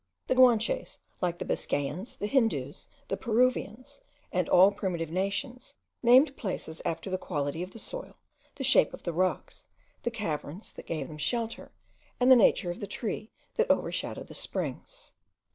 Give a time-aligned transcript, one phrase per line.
[0.25, 6.81] The Guanches, like the Biscayans, the Hindoos, the Peruvians, and all primitive nations, named places
[6.83, 8.17] after the quality of the soil,
[8.55, 9.67] the shape of the rocks,
[10.01, 11.71] the caverns that gave them shelter,
[12.19, 15.13] and the nature of the tree that overshadowed the springs.